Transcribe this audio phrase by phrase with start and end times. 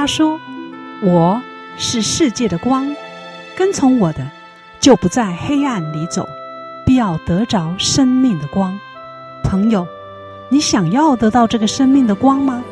[0.00, 0.40] 他说
[1.04, 1.42] ：“我
[1.76, 2.90] 是世界的光，
[3.54, 4.26] 跟从我的，
[4.80, 6.26] 就不在黑暗里走，
[6.86, 8.74] 必要得着生命的光。”
[9.44, 9.86] 朋友，
[10.48, 12.64] 你想要得到这个生命的光吗？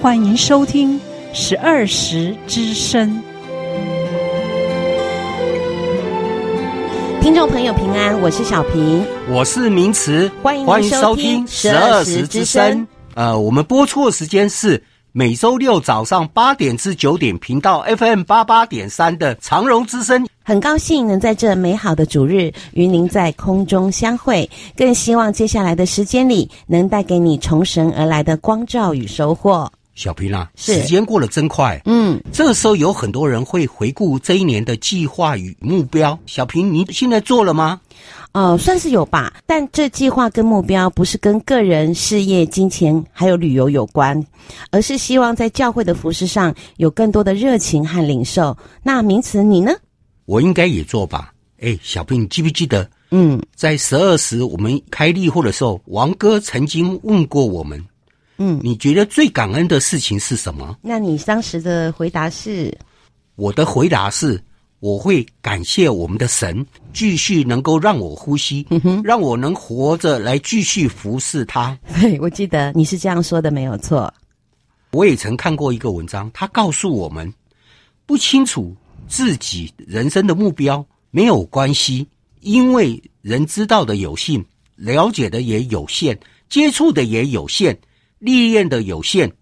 [0.00, 0.98] 欢迎收听
[1.34, 3.22] 十二时之声。
[7.20, 12.88] 听众朋友平安，我是小平，我是明慈，欢迎欢迎收听十二时之声。
[13.12, 14.82] 呃，我们播出的时间是
[15.14, 20.26] 每周六早上八点至九点，频道 FM 八八点三的长荣之声。
[20.42, 29.70] 很高兴能在这美好的主日与您在空中相会，更希望接下来的时间里能带给你从神而来的光照与收获。
[29.94, 31.78] 小平啊，时间过得真快。
[31.84, 36.18] 嗯，这个时候有很多人会回顾这一年的计划与目标。
[36.24, 37.78] 小平，你现在做了吗？
[38.32, 39.32] 呃，算是有吧。
[39.46, 44.22] 但这计划跟目标不是跟个人、事业、金钱还有旅游有关，
[44.70, 48.56] 而是希望在教会的服饰上有更多的热情和领受。
[48.82, 49.72] 那名词你呢？
[50.24, 51.32] 我应该也做吧。
[51.60, 52.88] 哎，小兵，你记不记得？
[53.10, 57.84] 嗯，在十二时我们开例会的时候，王哥曾经问过我们。
[58.38, 60.76] 嗯，你觉得最感恩的事情是什么？
[60.80, 62.72] 那你当时的回答是？
[63.36, 64.42] 我的回答是，
[64.82, 71.78] 我会感谢我们的神，继续能够让我呼吸，嗯哼，让我能活着来继续服侍他。
[72.00, 74.12] 对，我记得你是这样说的，没有错。
[74.90, 77.32] 我也曾看过一个文章，他告诉我们，
[78.06, 78.74] 不清楚
[79.06, 82.04] 自己人生的目标没有关系，
[82.40, 84.44] 因为人知道的有限，
[84.74, 87.78] 了解的也有限，接触的也有限。
[88.18, 89.32] 历练的有限，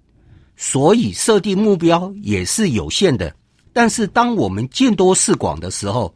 [0.58, 3.34] 所以设定目标也是有限的。
[3.72, 6.14] 但是，当我们见多识广的时候，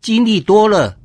[0.00, 0.96] 经历多了，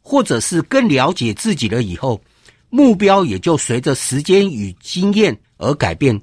[0.00, 2.20] 或者是更了解自己了以后，
[2.68, 6.20] 目标也就随着时间与经验而改变。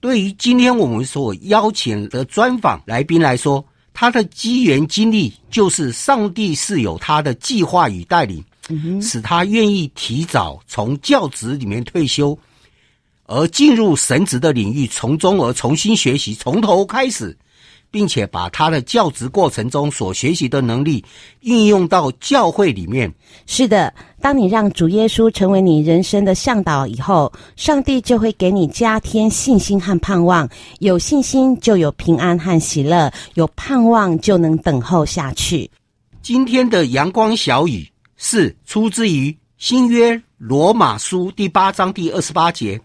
[0.00, 8.42] 对于今天我们所邀请的专访来宾来说，他的机缘经历就是上帝是有他的计划与带领，
[9.00, 12.36] 使他愿意提早从教职里面退休。
[13.26, 17.36] 而进入神职的领域，从中而重新学习，从头开始，
[17.92, 21.04] 并且把他的教职过程中所学习的能力
[21.42, 23.12] 应用到教会里面。
[23.46, 30.48] 是的，当你让主耶稣成为你人生的向导以后，上帝就会给你加添信心和盼望。
[30.80, 35.70] 有信心就有平安和喜乐，有盼望就能等候下去。
[36.22, 37.86] 今天的阳光小雨
[38.16, 42.80] 是出自于新约罗马书第八章第二十八节。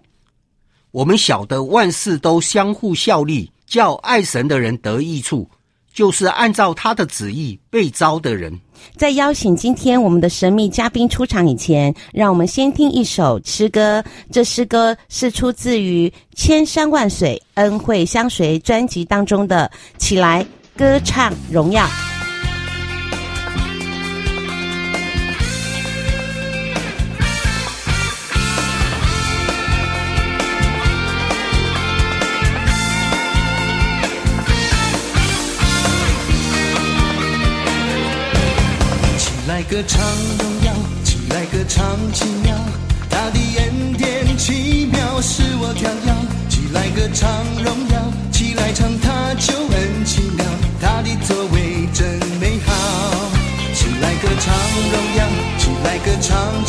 [0.91, 5.47] 我们晓得万事都相互效力，叫爱神的人得益处，
[5.93, 8.57] 就是按照他的旨意被招的人。
[8.95, 14.03] 在邀请今天我们的神秘嘉宾出场以前，让我们先听一首诗歌。
[14.31, 19.69] 这诗歌是出自于《千山万水恩惠相随》专辑当中的
[19.99, 20.45] 《起来
[20.75, 21.83] 歌唱荣耀》。
[39.69, 40.01] 歌唱
[40.39, 40.73] 荣耀，
[41.03, 41.83] 起来歌唱
[42.13, 42.55] 奇妙，
[43.09, 46.13] 他的恩典奇妙使我跳跃。
[46.47, 47.29] 起来歌唱
[47.61, 48.01] 荣耀，
[48.31, 50.45] 起来唱他就很奇妙，
[50.79, 52.07] 他的作为真
[52.39, 52.71] 美好。
[53.73, 54.55] 起来歌唱
[54.93, 55.27] 荣耀，
[55.59, 56.63] 起来歌唱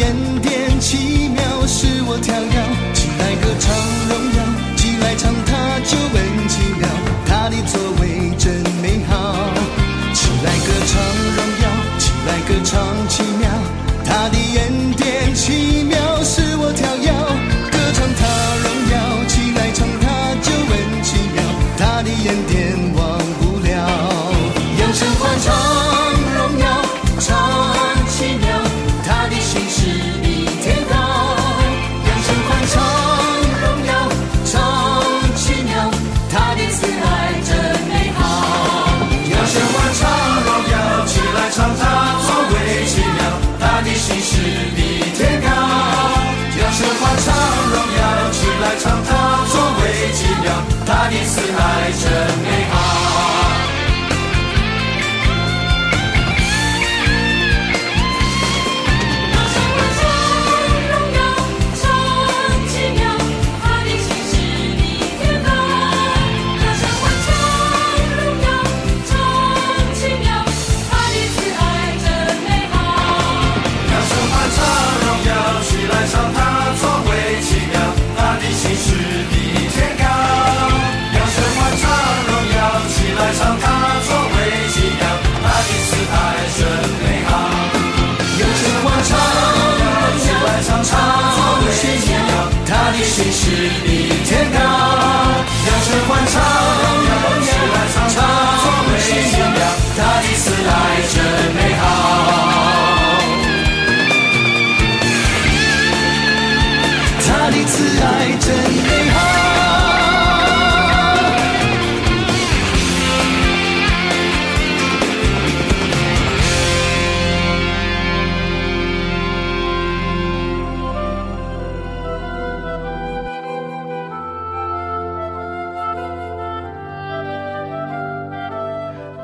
[0.00, 0.39] 他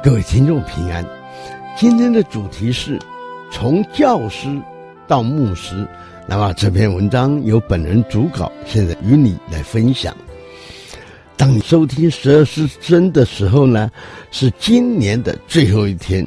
[0.06, 1.04] 各位听众平安，
[1.76, 2.96] 今天的主题是
[3.50, 4.46] 从教师
[5.08, 5.84] 到牧师。
[6.28, 10.16] 那么这篇文章由本人主稿，现在与你来分享。
[11.36, 13.90] 当你收听十二时辰的时候呢，
[14.30, 16.24] 是今年的最后一天。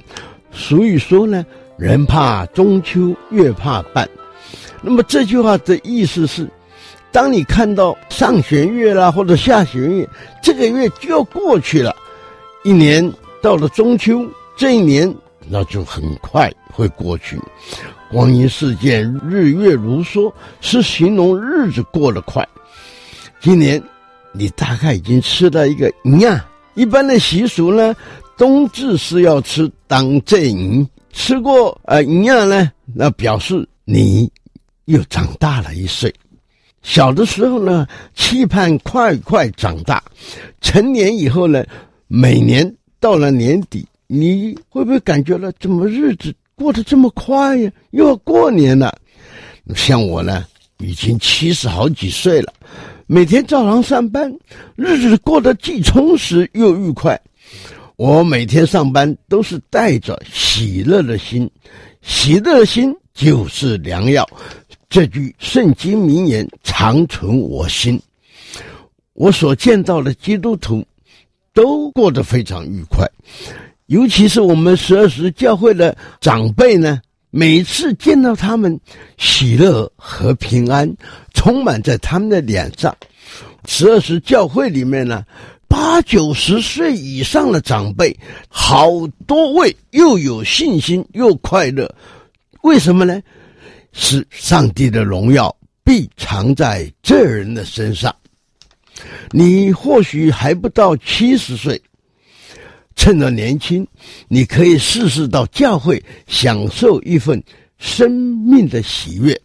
[0.52, 1.46] 俗语说呢，
[1.78, 4.06] 人怕中秋，月怕半。
[4.82, 6.46] 那么这句话的意思是，
[7.14, 10.10] 当你看到上弦月啦，或者下弦月，
[10.44, 11.96] 这个月就要过去了，
[12.66, 13.10] 一年。
[13.42, 14.28] 到了中秋
[14.58, 15.14] 这一年，
[15.48, 17.40] 那就很快会过去。
[18.12, 20.32] 光阴似箭，日月如梭，
[20.62, 22.48] 是形容日子过得快。
[23.40, 23.82] 今年
[24.34, 26.42] 你大概已经吃了一个年，
[26.74, 27.96] 一般的习俗呢，
[28.38, 34.30] 冬至是要吃当正年，吃过呃年呢，那表示你
[34.86, 36.14] 又长大了一岁。
[36.82, 39.98] 小的时候呢，期盼快快长大；
[40.62, 41.64] 成年以后呢，
[42.08, 42.76] 每年。
[43.00, 47.72] 到了年底，你会不会感觉到怎么日子过得这么快呀？
[47.92, 48.94] 又要过年了。
[49.76, 50.46] 像我呢，
[50.80, 52.54] 已经七十好几岁了，
[53.08, 54.34] 每天照常上班，
[54.76, 57.20] 日子过得既充实又愉快。
[57.96, 61.50] 我每天上班都是带着喜乐的心，
[62.02, 64.28] 喜乐的心就是良药。
[64.90, 68.02] 这句圣经名言常存我心。
[69.14, 70.86] 我所见到的基督徒。
[71.60, 73.06] 都过得非常愉快，
[73.88, 77.02] 尤其是我们十二时教会的长辈呢，
[77.32, 78.80] 每次见到他们，
[79.18, 80.90] 喜乐和平安
[81.34, 82.96] 充满在他们的脸上。
[83.66, 85.26] 十二时教会里面呢，
[85.68, 88.90] 八九十岁以上的长辈，好
[89.28, 91.94] 多位又有信心又快乐，
[92.62, 93.22] 为什么呢？
[93.92, 98.16] 是上帝的荣耀必藏在这人的身上。
[99.32, 101.82] 你或许还不到七十岁，
[102.96, 103.86] 趁着年轻，
[104.28, 107.42] 你可以试试到教会享受一份
[107.78, 109.40] 生命的喜悦。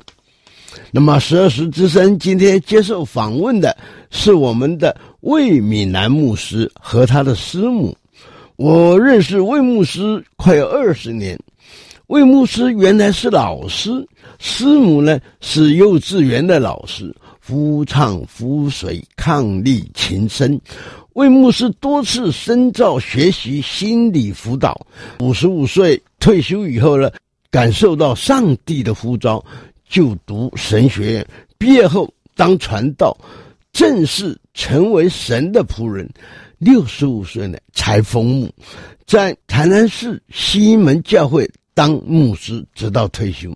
[0.91, 3.77] 那么，十二时之声今天接受访问的
[4.11, 7.97] 是我们的魏敏南牧师和他的师母。
[8.57, 11.39] 我认识魏牧师快有二十年，
[12.07, 13.91] 魏牧师原来是老师，
[14.39, 17.15] 师母呢是幼稚园的老师。
[17.47, 20.59] 夫唱夫随，伉俪情深。
[21.13, 24.87] 魏牧师多次深造学习心理辅导。
[25.21, 27.11] 五十五岁退休以后呢，
[27.51, 29.45] 感受到上帝的呼召，
[29.87, 31.27] 就读神学院。
[31.59, 33.15] 毕业后当传道，
[33.75, 36.09] 正式成为神的仆人。
[36.57, 38.51] 六十五岁呢，才封牧，
[39.07, 43.55] 在台南市西门教会当牧师，直到退休。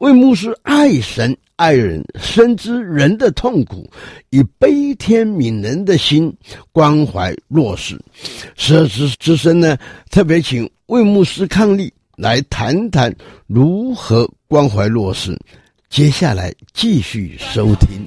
[0.00, 1.34] 魏牧师爱神。
[1.60, 3.86] 爱人，深知人的痛苦，
[4.30, 6.34] 以悲天悯人的心
[6.72, 8.00] 关怀弱势。
[8.56, 9.76] 十二时之声呢，
[10.10, 13.14] 特别请魏牧师伉俪来谈谈
[13.46, 15.38] 如何关怀弱势。
[15.90, 18.06] 接下来继续收听。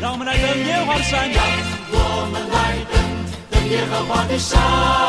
[0.00, 1.42] 让我们来登耶和华的山，让
[1.92, 2.96] 我们来等
[3.50, 5.05] 等耶和华的山，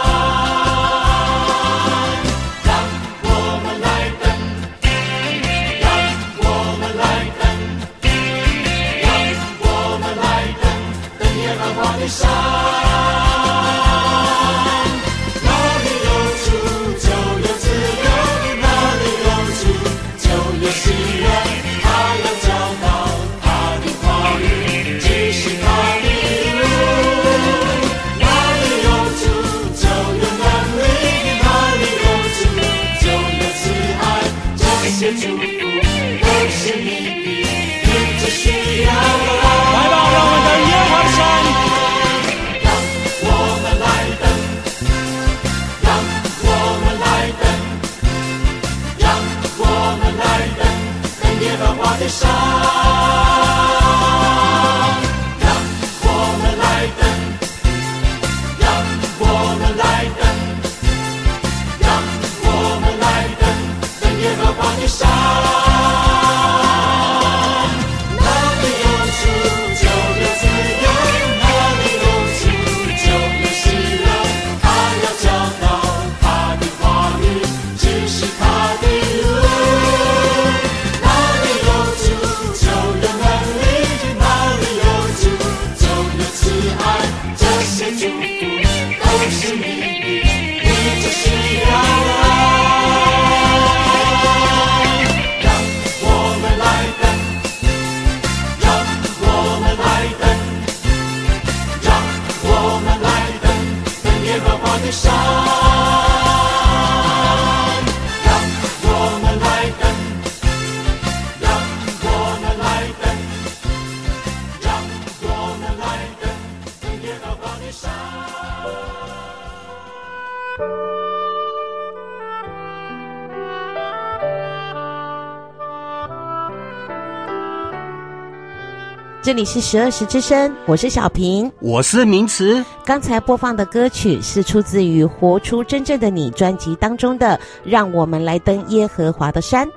[129.28, 132.64] 这里是十二时之声，我是小平，我是明慈。
[132.86, 137.38] 刚才播放的歌曲是出自于《活出真正的你》专辑当中的
[137.70, 139.68] 《让我们来登耶和华的山》。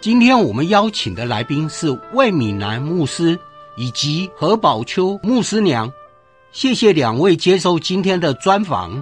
[0.00, 3.38] 今天我们邀请的来宾是魏敏南牧师
[3.76, 5.88] 以及何宝秋牧师娘，
[6.50, 9.00] 谢谢两位接受今天的专访。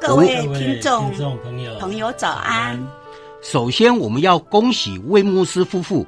[0.00, 0.26] 各位
[0.58, 2.84] 听众、听众朋友、朋友早安。
[3.42, 6.04] 首先，我们要恭喜魏牧师夫妇。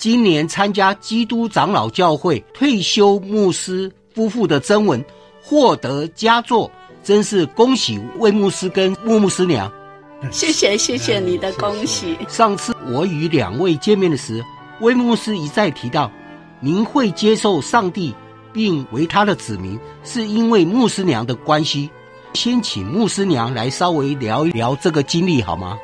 [0.00, 5.04] 今年参加基督长老教会退休牧师夫妇的征文，
[5.42, 6.70] 获得佳作，
[7.02, 9.70] 真是恭喜魏牧师跟穆牧师娘。
[10.30, 12.16] 谢谢谢谢你的恭喜。
[12.28, 14.48] 上次我与两位见面的时候，
[14.86, 16.10] 魏牧师一再提到，
[16.60, 18.14] 您会接受上帝
[18.54, 21.90] 并为他的子民，是因为牧师娘的关系。
[22.32, 25.76] 先请牧师娘来稍微聊一聊这个经历好吗？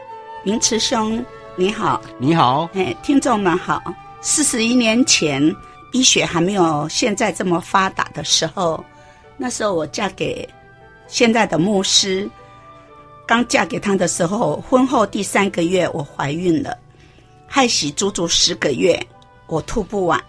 [0.42, 1.22] 明慈兄，
[1.54, 2.00] 你好。
[2.18, 2.66] 你好。
[2.72, 3.82] 哎，听众们好。
[4.28, 5.54] 四十一年前，
[5.92, 8.84] 医学还没有现在这么发达的时候，
[9.36, 10.46] 那时候我嫁给
[11.06, 12.28] 现在的牧师。
[13.24, 16.76] 刚嫁给他的时候，婚后第三个月我怀孕了，
[17.46, 19.00] 害喜足足十个月，
[19.46, 20.20] 我吐不完，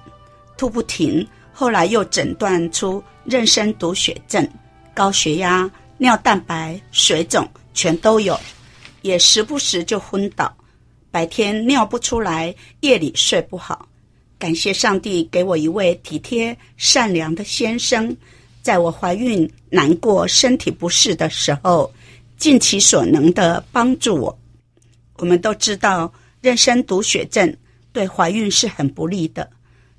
[0.57, 1.27] 吐不停。
[1.51, 4.47] 后来又诊断出妊娠毒血症，
[4.93, 8.39] 高血压、尿蛋白、水肿全都有，
[9.01, 10.55] 也时不时就昏倒。
[11.17, 13.89] 白天尿不出来，夜里睡不好。
[14.37, 18.15] 感谢上帝给我一位体贴善良的先生，
[18.61, 21.91] 在我怀孕、难过、身体不适的时候，
[22.37, 24.39] 尽其所能的帮助我。
[25.15, 27.51] 我们都知道，妊娠毒血症
[27.91, 29.49] 对怀孕是很不利的，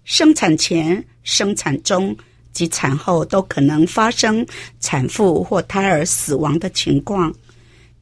[0.04, 2.16] 生产前、生产中
[2.52, 4.46] 及产后都可能发生
[4.78, 7.34] 产妇或胎儿死亡的情况。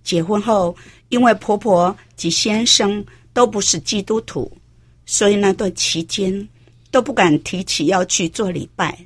[0.05, 0.77] 结婚后，
[1.09, 4.51] 因为婆婆及先生都不是基督徒，
[5.05, 6.49] 所以那段期间
[6.91, 8.99] 都不敢提起要去做礼拜，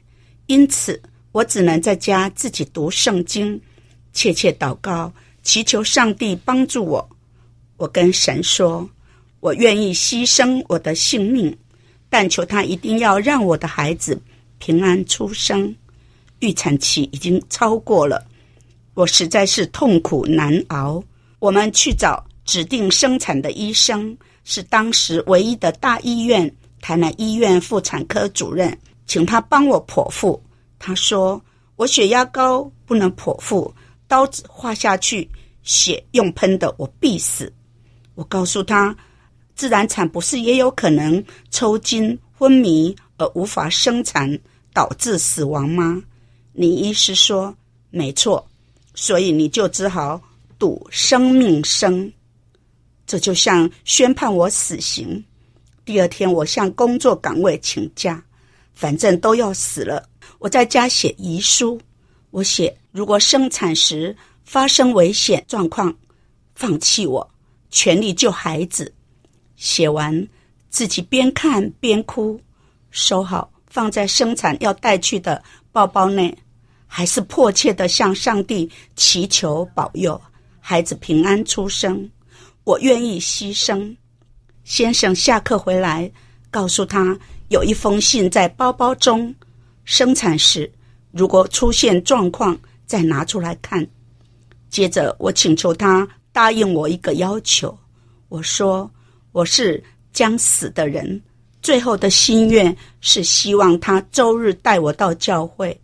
[0.46, 1.00] 因此
[1.32, 3.60] 我只能在家自己读圣经，
[4.12, 7.08] 切切祷告，祈求上帝帮助我。
[7.76, 8.88] 我跟神说，
[9.40, 11.56] 我愿意牺牲我的性命，
[12.08, 14.20] 但求他一定要让我的孩子
[14.58, 15.74] 平安出生。
[16.40, 18.26] 预产期已经超过了，
[18.94, 21.02] 我实在是痛苦难熬。
[21.40, 30.40] 我们去找指定生产的医生，是当时唯一的大医院——台南医院妇产科主任，请他帮我剖腹。
[30.78, 31.42] 他说
[31.76, 33.74] 我血压高，不能剖腹，
[34.06, 35.28] 刀子划下去，
[35.62, 37.50] 血用喷的，我必死。
[38.14, 38.94] 我告诉他，
[39.54, 44.38] 自然产不是也有可能抽筋、昏迷而无法生产，
[44.74, 46.02] 导致死亡吗？
[46.52, 47.54] 李医师说，
[47.88, 48.46] 没错。
[48.94, 50.20] 所以你就只好
[50.60, 52.12] 赌生命生。
[53.06, 55.24] 这就像宣判我死刑。
[55.84, 58.22] 第二天，我向工作岗位请假，
[58.74, 60.08] 反正都要死了。
[60.38, 61.80] 我在家写遗书，
[62.30, 64.14] 我写如果生产时
[64.44, 65.92] 发生危险状况，
[66.54, 67.28] 放弃我，
[67.70, 68.94] 全力救孩子。
[69.56, 70.28] 写完，
[70.68, 72.40] 自己边看边哭，
[72.90, 76.36] 收好放在生产要带去的包包内，
[76.86, 80.20] 还是迫切的向上帝祈求保佑
[80.60, 82.08] 孩子平安出生。
[82.64, 83.96] 我愿意牺牲。
[84.62, 86.10] 先生下课回来，
[86.50, 89.34] 告诉他有一封信在包包中。
[89.84, 90.70] 生产时
[91.10, 93.84] 如果出现状况，再拿出来看。
[94.68, 97.76] 接着我请求他答应我一个要求。
[98.28, 98.88] 我说
[99.32, 101.20] 我是将死的人，
[101.62, 105.76] 最后的心愿是希望他周日带我到教会。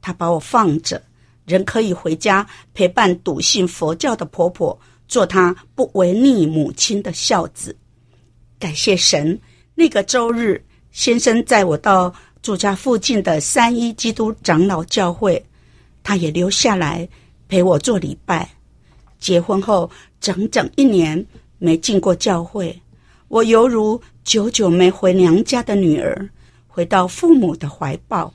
[0.00, 1.02] 他把我放着，
[1.50, 4.78] 人可以回家陪伴笃信佛教的婆婆。
[5.08, 7.76] 做她不违逆母亲的孝子，
[8.60, 9.36] 感谢神。
[9.74, 15.44] 那个周日，先生载我到住家附近的三一基督长老教会，
[16.04, 17.08] 他也留下来
[17.48, 18.48] 陪我做礼拜。
[19.18, 19.90] 结婚后
[20.20, 21.26] 整整一年
[21.58, 22.80] 没进过教会，
[23.26, 26.30] 我犹如久久没回娘家的女儿，
[26.68, 28.32] 回到父母的怀抱。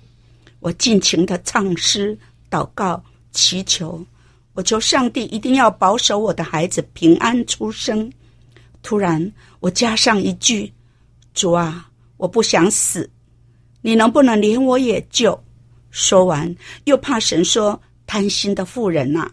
[0.59, 2.17] 我尽情地唱诗、
[2.49, 4.05] 祷告、祈求。
[4.53, 8.11] 我求上帝一定要保守我的孩子平安出生。
[8.81, 10.71] 突然，我加上一句
[11.33, 13.09] ：“主啊，我不想死，
[13.81, 15.37] 你能不能连我也救？”
[15.91, 19.29] 说完，又怕神说贪心的妇人呐，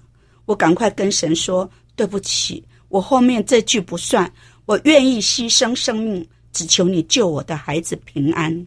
[0.47, 4.33] 我赶快跟神说：“对不起，我后面这句不算，
[4.65, 8.67] 我愿意牺牲生命，只求你救我的孩子平安。”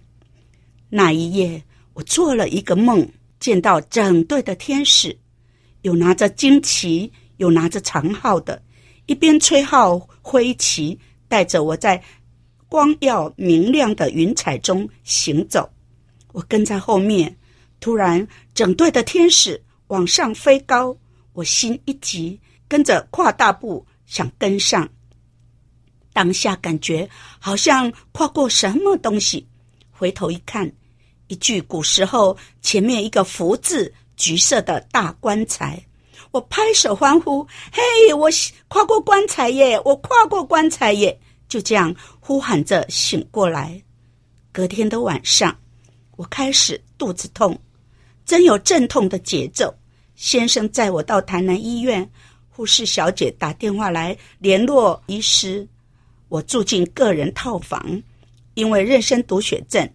[0.87, 1.61] 那一夜，
[1.93, 3.05] 我做了一个梦，
[3.39, 5.17] 见到整队的天使。
[5.81, 8.61] 有拿着旌旗，有拿着长号的，
[9.05, 12.01] 一边吹号挥旗，带着我在
[12.67, 15.69] 光耀明亮的云彩中行走。
[16.31, 17.37] 我跟在后面，
[17.79, 20.97] 突然整队的天使往上飞高，
[21.33, 24.89] 我心一急，跟着跨大步想跟上。
[26.11, 27.07] 当下感觉
[27.39, 29.45] 好像跨过什么东西，
[29.91, 30.71] 回头一看，
[31.35, 33.93] 一具古时候前面一个福字。
[34.17, 35.77] 橘色的大棺材，
[36.31, 38.29] 我拍手欢呼：“嘿，我
[38.69, 39.77] 跨过棺材耶！
[39.83, 41.19] 我跨过棺材耶！”
[41.49, 43.83] 就这样呼喊着醒过来。
[44.53, 45.53] 隔天的晚上，
[46.15, 47.59] 我开始肚子痛，
[48.25, 49.75] 真有阵痛的节奏。
[50.15, 52.09] 先生载我到台南医院，
[52.47, 55.67] 护士小姐打电话来联络医师。
[56.29, 58.01] 我住进个人套房，
[58.53, 59.85] 因为妊娠毒血症，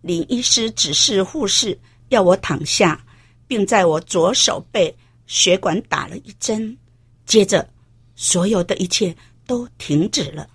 [0.00, 3.04] 林医师指示护士要我躺下。
[3.48, 4.94] 并在我左手背
[5.26, 6.76] 血管打了一针，
[7.24, 7.66] 接着
[8.14, 10.46] 所有的一切都停止了，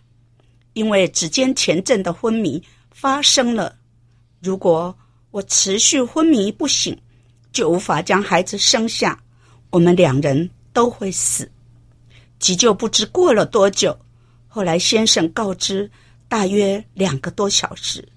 [0.74, 3.76] 因为指尖前阵的昏迷发生了。
[4.40, 4.96] 如果
[5.32, 6.96] 我持续昏迷不醒，
[7.52, 9.20] 就无法将孩子生下，
[9.72, 11.52] 我们两人都会死。
[12.38, 13.98] 急救不知过了多久，
[14.48, 15.90] 后来先生告知
[16.28, 18.08] 大约两个多小时。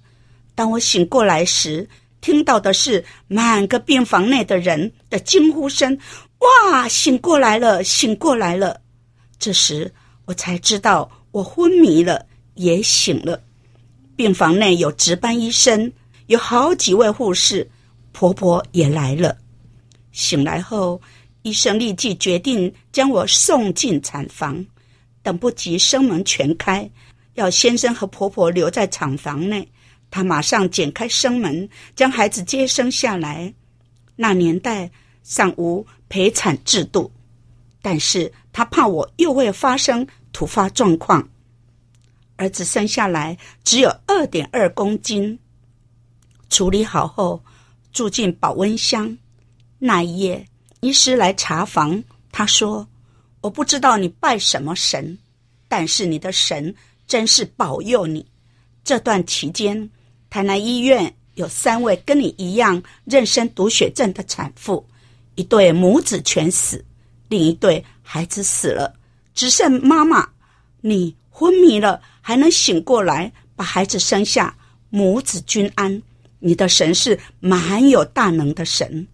[0.57, 1.89] 当我醒过来时，
[2.21, 5.97] 听到的是满个病房内的人的惊呼声
[6.41, 8.81] ：“哇，醒过来了，醒过来了！”
[9.39, 9.93] 这时
[10.25, 13.41] 我才知道我昏迷了，也醒了。
[14.17, 15.93] 病房内有值班医生，
[16.29, 17.71] 有好几位护士，
[18.13, 19.37] 婆婆也来了。
[20.11, 20.99] 醒来后，
[21.43, 24.65] 医生立即决定将我送进产房，
[25.23, 26.91] 等不及生门全开，
[27.35, 29.69] 要先生和婆婆留在产房内。
[30.17, 33.53] 他马上剪开生门，将孩子接生下来。
[34.15, 34.91] 那年代
[35.23, 37.13] 尚无陪产制度，
[37.83, 41.29] 但是他怕我又会发生突发状况。
[42.37, 45.39] 儿子生下来只有二点二公斤，
[46.49, 47.45] 处理好后
[47.93, 49.19] 住进保温箱。
[49.79, 50.49] 那一夜，
[50.81, 52.03] 医师来查房，
[52.33, 52.89] 他说
[53.43, 55.19] ：“我不知道你拜什么神，
[55.69, 56.75] 但是你的神
[57.07, 58.25] 真是保佑你。”
[58.83, 59.91] 这段期间，
[60.37, 64.87] 台南医院有三位跟你一样妊娠毒血症的产妇，
[65.35, 66.85] 一对母子全死，
[67.31, 68.93] 另一对孩子死了，
[69.33, 70.29] 只剩妈妈。
[70.83, 74.55] 你昏迷了还能醒过来，把孩子生下，
[74.91, 76.03] 母子均安。
[76.39, 79.09] 你的神是满有大能的神，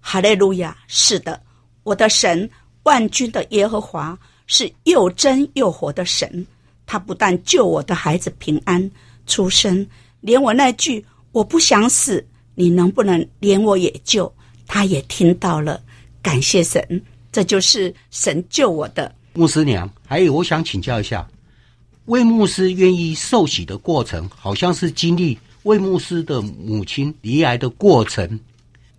[0.00, 0.74] 哈利路亚！
[0.88, 1.38] 是的，
[1.82, 2.48] 我的神，
[2.84, 6.46] 万军的耶和华是又真又活的神，
[6.86, 8.90] 他不但救我的孩子平安。
[9.26, 9.86] 出生，
[10.22, 14.32] 连我那句“我不想死”，你能不能连我也救？
[14.66, 15.82] 他也听到了，
[16.22, 19.14] 感谢神，这就是神救我的。
[19.34, 21.28] 牧师娘，还有我想请教一下，
[22.06, 28.40] 魏牧师愿意受洗的过程，好像是经历魏牧师的母亲罹癌的过程。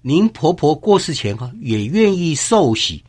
[0.01, 3.03] 您婆婆过世前哈也愿意受洗，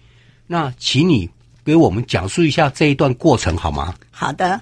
[0.47, 1.29] 那请你
[1.65, 3.95] 给我们讲述一下这一段过程好吗？
[4.11, 4.61] 好的，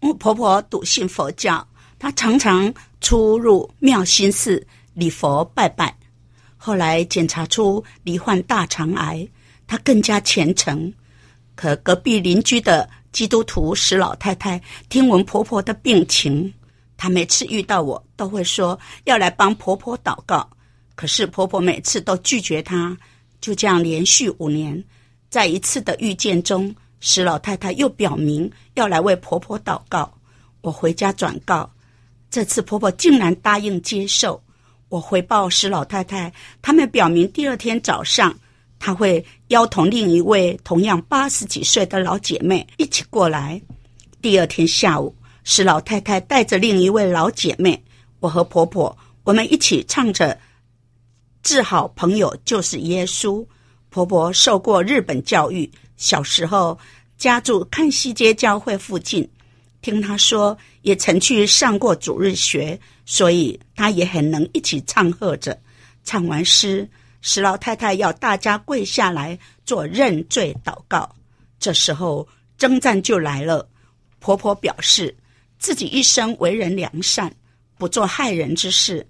[0.00, 1.66] 我婆婆笃信佛教，
[1.98, 5.96] 她常常出入妙心寺礼佛拜拜。
[6.56, 9.26] 后来检查出罹患大肠癌，
[9.66, 10.92] 她更加虔诚。
[11.54, 16.52] 可隔壁邻居的基督徒石老太太听闻婆婆的病情，
[16.96, 20.48] 她每次遇到我都会说要来帮婆婆祷告。
[20.94, 22.96] 可是婆婆每次都拒绝她，
[23.40, 24.82] 就这样连续五年，
[25.30, 30.12] 在一次的遇见中，石老太太又表明要来为婆婆祷告。
[30.60, 31.70] 我回家转告，
[32.30, 34.42] 这次婆婆竟然答应接受。
[34.88, 38.34] 我回报石老太太，他们表明第二天早上，
[38.78, 43.60] 她会邀同另一位同样八十几岁的老姐妹一起过来。
[44.22, 45.14] 第二天下午，
[45.44, 47.82] 石老太太带着另一位老姐妹，
[48.20, 50.38] 我和婆婆，我们一起唱着。
[51.42, 53.44] 治好朋友就是耶稣。
[53.90, 56.78] 婆婆受过日本教育，小时候
[57.16, 59.26] 家住看西街教会附近。
[59.80, 65.58] 听她说，也曾去上过主日学，所以她也很能一起唱和着。
[66.04, 66.88] 唱完诗，
[67.20, 71.08] 石老太太要大家跪下来做认罪祷告。
[71.60, 73.68] 这时候征战就来了。
[74.20, 75.16] 婆婆表示
[75.58, 77.32] 自己一生为人良善，
[77.76, 79.06] 不做害人之事。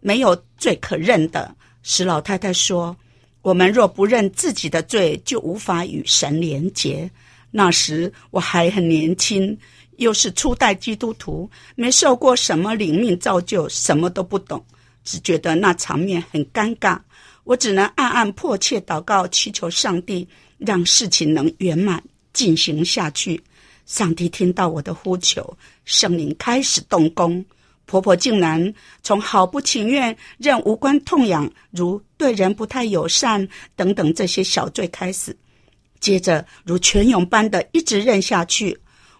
[0.00, 2.96] 没有罪可认的，石老太太说
[3.42, 7.10] ：“我们若不认自己的罪，就无法与神连结。”
[7.50, 9.56] 那时我还很年轻，
[9.96, 14.64] 又是初代基督徒，没受过什么灵命造就，什么都不懂，
[15.04, 16.98] 只觉得那场面很尴尬。
[17.44, 23.42] 我只能暗暗迫切祷告，祈求上帝让事情能圆满进行下去。
[23.86, 27.44] 上帝听到我的呼求，圣灵开始动工。
[27.86, 35.36] 婆婆竟然从好不情愿认无关痛痒，如对人不太友善等等这些小罪开始，
[36.00, 38.78] 接着如泉涌般的一直认下去。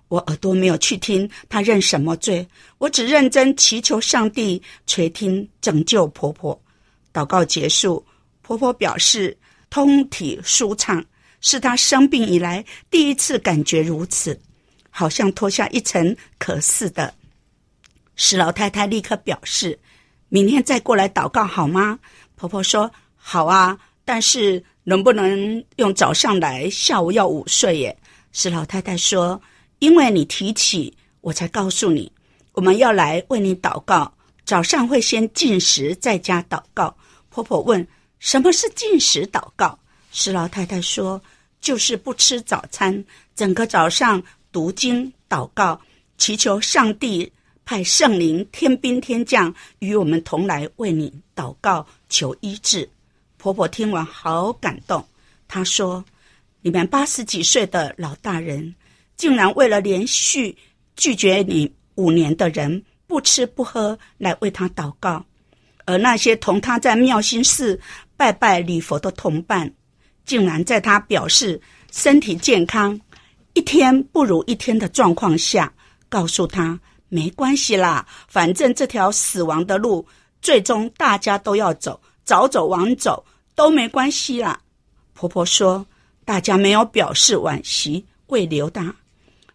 [0.08, 2.44] 我耳朵没有去听她认什么罪，
[2.78, 6.60] 我只认真祈求上帝垂听拯救婆婆。
[7.12, 8.04] 祷告结束，
[8.42, 9.36] 婆婆表示
[9.68, 11.04] 通体舒畅，
[11.40, 14.36] 是她生病以来第一次感觉如此，
[14.90, 17.14] 好像脱下一层壳似的。
[18.16, 19.78] 史老太太立刻表示，
[20.28, 21.98] 明天再过来祷告好吗？
[22.34, 27.96] 婆婆说：“好啊，但是能不能用早上来，下午要午睡耶？”
[28.32, 29.40] 石老太太说
[29.80, 32.10] ：“因为你提起，我才告诉你，
[32.52, 34.12] 我们要来为你祷告。
[34.44, 36.96] 早上会先进食，在家祷告。”
[37.30, 37.86] 婆婆问
[38.18, 39.78] ：“什么是进食祷告？”
[40.12, 41.20] 石老太太说
[41.60, 45.80] ：“就是不吃早餐，整个早上读经祷告，
[46.18, 47.30] 祈求上帝。”
[47.62, 52.88] 派圣灵天兵天将与我们同来为你祷告求医治。
[53.40, 55.02] 婆婆听完好感动，
[55.48, 56.04] 她说
[56.60, 58.74] ：“你们八十几岁的老大人，
[59.16, 60.54] 竟然为了连续
[60.94, 65.24] 拒绝你五年的人不吃不喝来为他祷告，
[65.86, 67.80] 而那些同他在妙心寺
[68.14, 69.72] 拜拜礼佛的同伴，
[70.26, 71.58] 竟然在他表示
[71.90, 73.00] 身体健康
[73.54, 75.72] 一天不如一天的状况下，
[76.10, 76.78] 告诉他。”
[77.12, 80.06] 没关系啦，反正这条死亡的路，
[80.40, 82.00] 最终大家都要走，
[82.30, 84.60] 早走晚走都没关系啦。
[85.14, 85.84] 婆婆说，
[86.24, 88.94] 大家没有表示惋惜，为留她，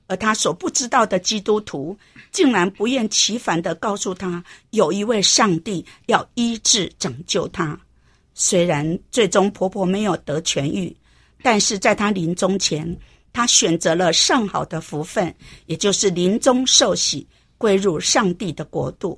[0.07, 1.97] 而她所不知道的基督徒，
[2.33, 7.79] 竟然不厌其烦地告诉她，有一位上帝要医治拯救她。
[8.33, 10.93] 虽然最终婆婆没有得痊愈，
[11.41, 12.85] 但是在她临终前，
[13.31, 15.33] 她选择了上好的福分，
[15.67, 17.25] 也就是临终受洗。
[17.57, 19.17] 归入上帝的国度。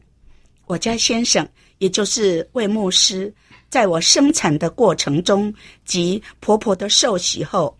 [0.67, 3.34] 我家先生，也就是魏牧师，
[3.69, 5.53] 在我生产的过程中
[5.86, 7.77] 及婆婆的受洗后，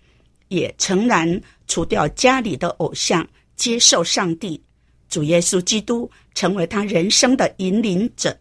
[0.50, 4.62] 也诚然除掉家里的偶像，接受上帝
[5.10, 8.38] 主耶稣基督，成为他人生的引领者，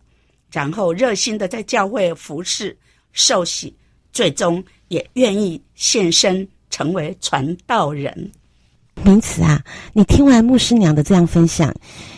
[0.51, 2.77] 然后热心的在教会服侍、
[3.13, 3.75] 受洗，
[4.13, 8.33] 最终也愿意献身成为传道人。
[9.03, 11.73] 明慈啊，你听完牧师娘的这样分享，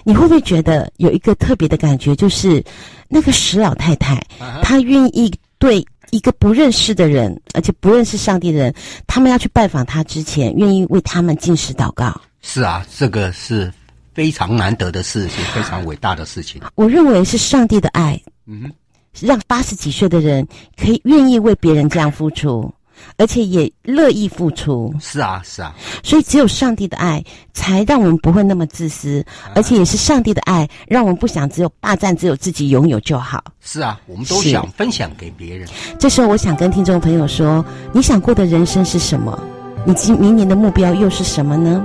[0.05, 2.15] 你会不会觉得有一个特别的感觉？
[2.17, 2.65] 就是
[3.09, 4.19] 那个石老太太，
[4.63, 8.75] 她愿意对一个不认识的人，而且不认识上帝的人，
[9.07, 12.19] 他们要去拜访他之前，愿意为他们进食祷告。
[12.41, 13.71] 是啊，这个是
[14.15, 16.63] 非常难得的事情，非常伟大的事情。
[16.75, 18.73] 我认为是上帝的爱，嗯哼，
[19.21, 22.73] 让八十几岁的人可以愿意为别人这样付出。
[23.17, 24.93] 而且也乐意付出。
[25.01, 25.75] 是啊，是啊。
[26.03, 33.43] 所以只有上帝的爱，才让我们不会那么自私，而且也是上帝的爱，让我们不想只有霸占，只有自己拥有就好。
[33.61, 35.69] 是啊，我们都想分享给别人。
[35.99, 39.39] 这时候，我想跟听众朋友说：你想过的人生是什么？
[39.87, 41.85] 你今明年的目标又是什么呢？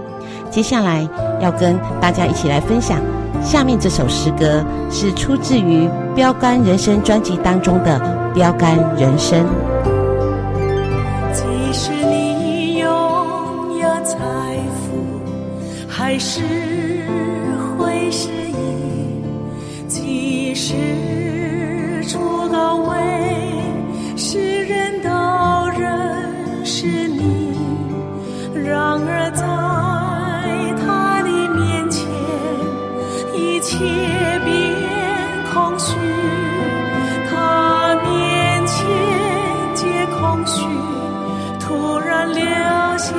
[0.50, 1.08] 接下来
[1.42, 3.02] 要跟大家一起来分享。
[3.44, 8.00] 下面这首诗歌是出自于《标杆人生》专辑当中的
[8.34, 9.46] 《标杆人生》。
[14.14, 14.20] 财
[14.70, 14.92] 富，
[15.90, 16.42] 还是
[17.80, 18.54] 会失意；
[19.88, 20.76] 即使
[22.08, 22.94] 出高位，
[24.16, 25.10] 世人都
[25.80, 27.58] 认识你。
[28.54, 29.42] 然而在
[30.86, 32.06] 他的面前，
[33.34, 33.80] 一切
[34.46, 34.54] 变
[35.52, 35.96] 空虚，
[37.32, 38.78] 他面前
[39.74, 40.62] 皆空虚，
[41.60, 42.44] 突然留
[43.00, 43.16] 下。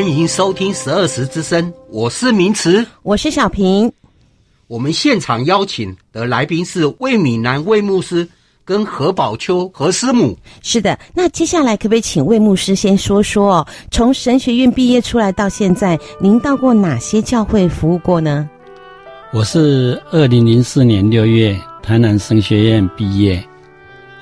[0.00, 3.92] 欢迎收听十二时之声，我是明慈，我是小平。
[4.66, 8.26] 我们现场邀请的来宾是魏敏南魏牧师
[8.64, 10.34] 跟何宝秋何师母。
[10.62, 18.48] 是的，那接下来可不可以请魏牧师先说说，从神学院毕业出来到现在，您到过哪些教会服务过呢？
[19.34, 23.44] 我是二零零四年六月台南神学院毕业，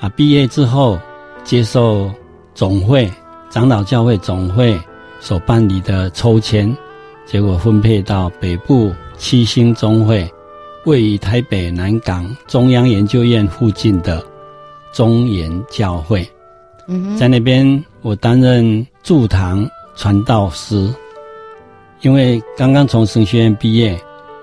[0.01, 0.99] 啊，毕业之后
[1.45, 2.11] 接受
[2.53, 3.09] 总会
[3.49, 4.77] 长老教会总会。
[5.19, 6.75] 所办理的抽签，
[7.25, 10.29] 结果分配到北部七星中会，
[10.85, 14.25] 位于台北南港中央研究院附近的
[14.93, 16.27] 中研教会。
[16.87, 20.91] 嗯，在那边我担任驻堂传道师，
[22.01, 23.99] 因为刚刚从神学院毕业，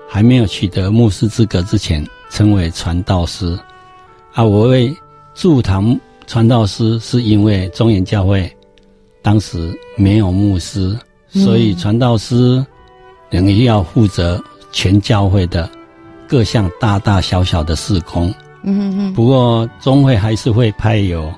[0.07, 3.57] 还没有取得牧师资格之前，称为传道师。
[4.33, 4.95] 啊，我为
[5.33, 8.49] 驻堂传道师，是因为中研教会。
[9.27, 12.65] 当时没有牧师，所以传道师
[13.29, 15.69] 等于要负责全教会的
[16.29, 18.33] 各项大大小小的事工。
[18.63, 19.13] 嗯哼哼。
[19.13, 21.29] 不过中会还是会派有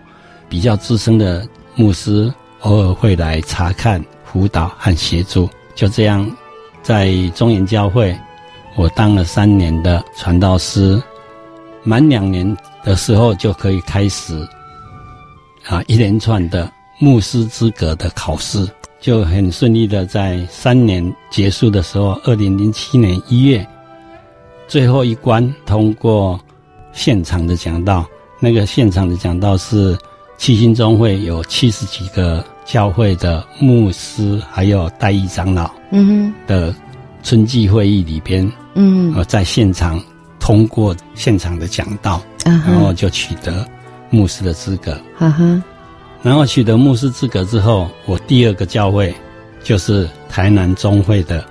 [0.47, 5.49] 比较资深的牧师，偶尔会来查看、辅导和协助。
[5.73, 6.32] 就这样，
[6.84, 8.15] 在中研教会，
[8.75, 11.02] 我当了三年的传道师，
[11.82, 14.47] 满两年的时候就可以开始
[15.65, 16.71] 啊一连串的。
[16.99, 23.65] 牧师资格的考试就很顺利的在三年结束的时候，二零零七年一月
[24.67, 26.39] 最后一关通过
[26.91, 28.05] 现场的讲道。
[28.41, 29.97] 那个现场的讲道是
[30.38, 36.73] 七星中会有七十几个教会的牧师还有代议长老，嗯哼，的
[37.21, 40.01] 春季会议里边，嗯，呃，在现场
[40.39, 43.67] 通过现场的讲道，嗯然后就取得
[44.09, 44.93] 牧师的资格。
[45.17, 45.63] 哈哈，
[46.21, 49.13] 然后取得牧师资格之后，我第二个教会
[49.63, 51.43] 就是台南中会的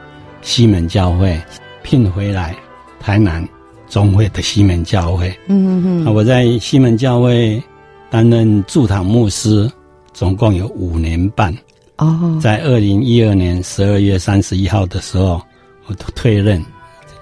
[0.42, 1.40] 西门教会，
[1.83, 2.54] 聘回来
[3.00, 3.46] 台南
[3.88, 5.28] 中会的西门教会。
[5.46, 7.62] 嗯嗯嗯，我在西门教会
[8.11, 9.70] 担任驻堂牧师，
[10.12, 11.54] 总共有五年半。
[11.96, 15.40] 哦，在二零一二年十二月三十一号的时候，
[15.87, 16.62] 我退任，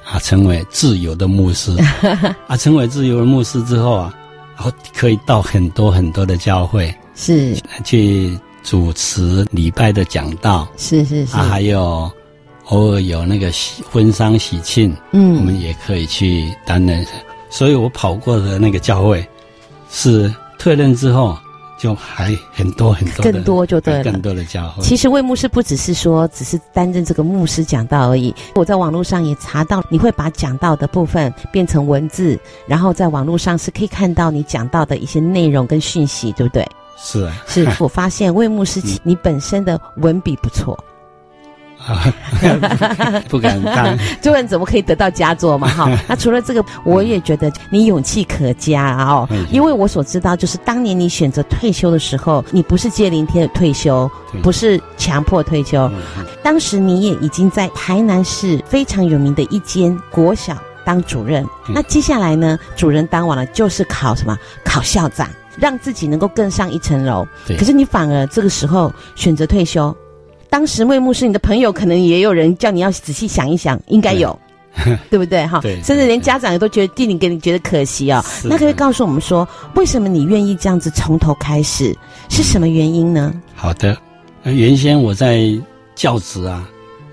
[0.05, 1.75] 啊，成为自由的牧师。
[2.49, 4.15] 啊，成为自由的牧师之后啊，
[4.57, 12.09] 然后可以到很多很多的教会是去主持礼拜的讲道，是是是，啊，还有
[12.67, 17.05] 偶尔有那个喜婚丧喜庆，嗯我们也可以去担任。
[17.49, 19.27] 所以我跑过的那个教会，
[19.91, 21.37] 是退任之后
[21.79, 24.83] 就还很多很多，更多就对了更多的教会。
[24.83, 36.67] 其实魏牧师不只是说只是担任这个牧师讲道而已，我在网络上也查到，你会把讲道的部分变成文字，然后在网络上是可以看到你讲到的一些内容跟讯息，对不对？
[36.97, 40.79] 是啊，是我发现魏牧师嗯你本身的文笔不错，
[41.79, 42.13] 啊，
[43.29, 43.97] 不敢当。
[44.23, 45.69] 这人怎么可以得到佳作嘛？
[45.69, 49.11] 哈， 那除了这个，我也觉得你勇气可嘉啊！
[49.13, 54.11] 哦嗯，因为我所知道，就是当年你选择退休的时候，你不是接临天的退休，
[54.43, 55.89] 不是强迫退休，
[56.43, 61.45] 当时你也已经在台南市非常有名的一间国小当主任。
[61.69, 64.37] 嗯那接下来呢，主任当完了就是考什么？
[64.65, 67.27] 考校长，让自己能够更上一层楼。
[67.59, 69.95] 可是你反而这个时候选择退休。
[70.49, 74.39] 当时魏牧师，你的朋友可能也有人叫你要仔细想一想，应该有，
[75.11, 75.45] 对不对？
[75.47, 78.25] 哈，对甚至连家长也都觉得弟弟给你觉得可惜哦。
[78.45, 81.95] 那可以告诉我们说，为什么你愿意这样子从头开始？
[82.29, 83.35] 是什么原因呢？
[83.55, 83.97] 好的，
[84.45, 85.51] 呃原先我在
[85.95, 86.67] 教职啊，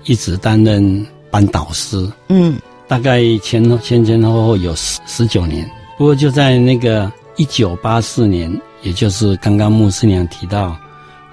[0.04, 5.68] 一直担任班导师，嗯大概前前前后后有十十九年。
[5.98, 10.76] 不过就在那个一九八四年，也就是刚刚牧师娘提到，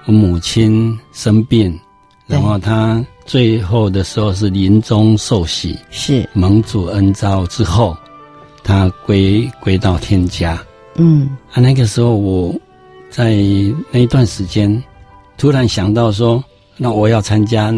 [0.06, 1.78] 我母亲生病，
[2.26, 7.96] 然后她最后的时候是临终受洗，是，蒙主恩召之后，
[8.64, 10.60] 她归归到天家。
[10.96, 11.36] 嗯。
[11.52, 12.52] 啊，那个时候我
[13.08, 13.36] 在
[13.90, 14.82] 那一段时间，
[15.36, 16.42] 突然想到说，
[16.76, 17.72] 那我要参加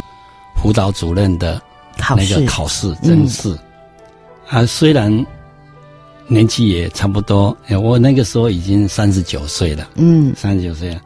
[0.56, 1.60] 辅导主任的
[2.16, 3.54] 那个考试甄试。
[4.48, 5.26] 啊，虽然
[6.26, 10.32] 年纪也差不多，哎我那个时候已经三十九岁了，嗯。
[10.34, 11.00] 三十九岁了，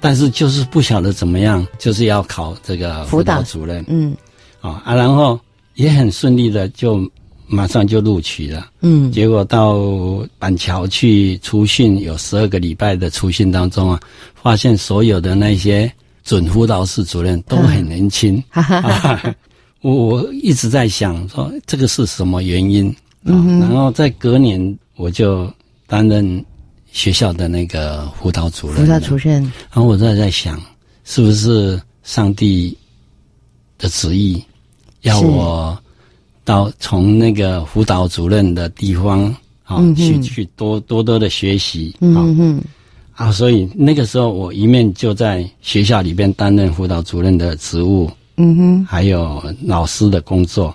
[0.00, 3.84] 但是就是不晓得怎么样，就是要考这个辅辅导导主任。
[3.88, 4.16] 嗯。
[4.60, 5.38] 啊啊，然后
[5.74, 7.10] 也很顺利的就
[7.46, 8.68] 马上就录取了。
[8.80, 9.12] 嗯。
[9.12, 9.76] 结果到
[10.38, 14.00] 板桥去初训，有十二个礼拜的初训当中啊，
[14.34, 15.92] 发现所有的那些
[16.24, 18.42] 准辅导室主任都很年轻。
[18.48, 19.34] 哈哈哈，啊，
[19.82, 22.88] 我我一直在想说这个是什么原因？
[22.88, 25.50] 啊、嗯然后在隔年我就
[25.86, 26.44] 担任
[26.90, 28.76] 学校的那个辅导主任。
[28.76, 30.60] 辅导主任，然后我在在想，
[31.04, 32.76] 是不是上帝
[33.78, 34.42] 的旨意，
[35.02, 35.78] 要我
[36.44, 39.24] 到从那个辅导主任的地方
[39.64, 42.60] 啊、嗯去去多多多的学习嗯
[43.14, 50.74] 啊，所以那个时候我一面就在学校里边担任辅导主任的职务，嗯哼，还有老师的工作，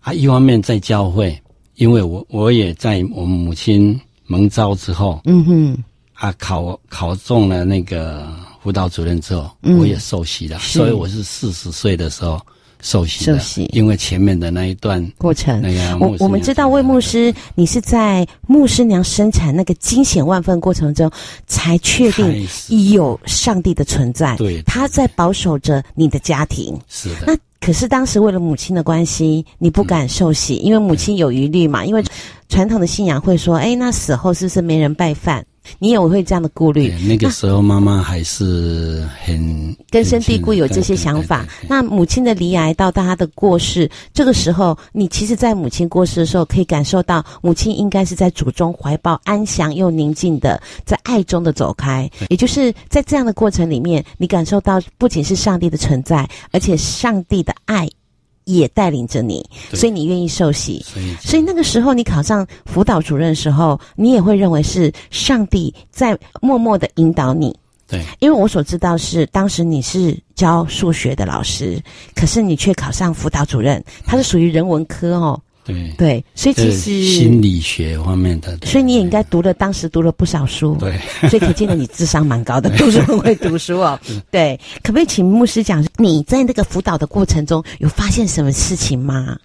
[0.00, 1.38] 啊，一方面在教会，
[1.80, 8.28] 因为我我也在我母亲蒙召之后，嗯哼，啊，考考中了那个
[8.62, 9.78] 辅导主任之后，嗯。
[9.78, 12.38] 我也受洗了，所以我是四十岁的时候
[12.82, 13.66] 受洗，受洗。
[13.72, 15.58] 因为前面的那一段过程。
[15.62, 21.10] 那个我我们知道魏牧师，你是在牧师娘生产那个惊险万分过程中，
[21.46, 22.46] 才确定
[22.90, 24.36] 有上帝的存在。
[24.36, 24.60] 对。
[24.66, 26.78] 他在保守着你的家庭。
[26.90, 31.84] 是的，那可是当时为了母亲的关系，你不敢受洗，因为母亲有疑虑嘛。
[31.84, 32.02] 因为
[32.48, 35.44] 传统的信仰会说，哎，那死后是不是没人拜饭？
[35.78, 36.92] 你也会这样的顾虑。
[37.06, 41.46] 那个时候妈妈还是很根深蒂固有这些想法。
[41.68, 52.10] 那母亲的离癌到她的过世，这个时候，你其实，在母亲过世的时候，可以感受到母亲应该是在主中怀抱安详又宁静的，在爱中的走开。
[52.28, 57.88] 也就是在这样的过程里面，你感受到不仅是上帝的存在，而且上帝的爱
[58.56, 60.84] 也带领着你，所以你愿意受洗。
[61.20, 67.56] 所以那个时候，你考上辅导主任的时候，你也会认为是上帝在默默的引导你。
[67.86, 71.82] 对因为我所知道是，当时你是教数学的老师，
[72.14, 75.92] 可是你却考上辅导主任，他是属于人文科哦，对。
[75.98, 80.76] 对，所以其实心理学方面的，所以你也应该读了，当时读了不少书。
[80.80, 80.98] 对，
[81.28, 83.98] 所以可见得你智商蛮高的，读书很会读书哦。
[84.30, 89.38] 对，可不可以请牧师讲，你在那个辅导的过程中有发现什么事情吗？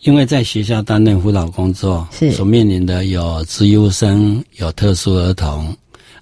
[0.00, 2.32] 因为在学校担任辅导工作，是。
[2.32, 5.72] 所面临的有资优生，有特殊儿童，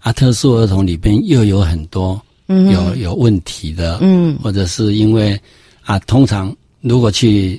[0.01, 4.39] 啊，特殊儿童里边又有很多，嗯有有问题的，嗯。
[4.43, 5.41] 或者是因为
[5.83, 7.59] 啊，通常如果去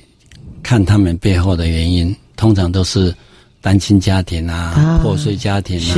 [0.62, 3.14] 看他们背后的原因，通常都是
[3.60, 5.96] 单亲家庭啊、啊破碎家庭啊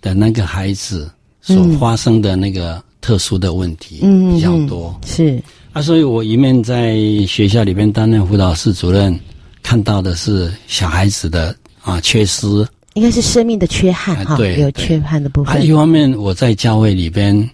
[0.00, 4.98] 的那个孩子所发生的那个特殊的问题嗯比较多。
[5.06, 5.42] 是。
[5.72, 6.98] 啊，所以我一面在
[7.28, 9.16] 学校里边担任辅导室主任，
[9.62, 12.66] 看到的是小孩子的啊缺失。
[12.94, 14.62] 应该是生命的缺憾哈，啊对对。
[14.64, 15.64] 有缺憾的部啊，分。
[15.64, 17.48] 一方面我在教会里边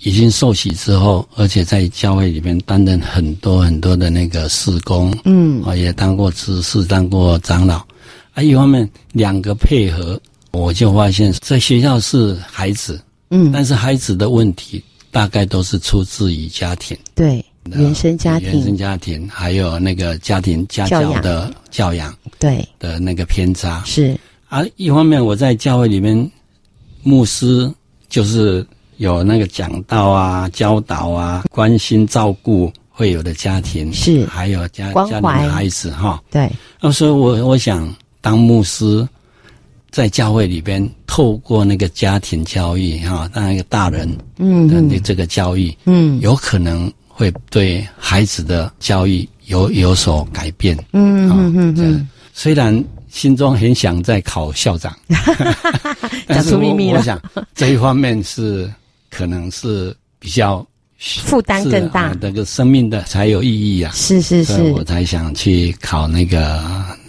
[0.00, 5.62] 已经受洗之后，而且在教会里面担任很多很多的那个事工，嗯。
[5.64, 7.84] 啊，也当过执事，当过长老，
[8.34, 10.20] 啊，一方面两个配合，
[10.52, 16.96] 我就发现，在学校是孩子，嗯，但是孩子的问题大概都是出自于家庭。
[17.14, 18.52] 对，原生家庭。
[18.52, 23.82] 原生，家庭，还有那个家庭家教的教养对，的那个偏差。
[23.84, 24.16] 是。
[24.48, 24.64] 啊。
[24.76, 26.30] 一方面我在教会里面，
[27.02, 27.70] 牧师
[28.08, 28.64] 就是
[28.98, 34.26] 有那个讲道啊、教导啊、关心照顾会有的家庭，是。
[34.26, 36.22] 还有家家里的孩子哈。
[36.30, 39.08] 对，那所以我我想当牧师，
[39.90, 44.88] 在教会里边透过那个家庭教育哈，当一个大人嗯嗯。
[44.88, 46.20] 的这个教育，嗯。
[46.20, 50.76] 有可能会对孩子的教育有有所改变。
[50.92, 54.94] 嗯啊嗯嗯嗯，虽然心中很想再考校长，
[56.26, 57.20] 但讲是我出秘密了，我想
[57.54, 58.70] 这一方面是
[59.18, 60.64] 可能是比较
[60.96, 63.90] 负担更大那个生命的才有意义啊。
[63.92, 66.60] 是是是我，才想去考那个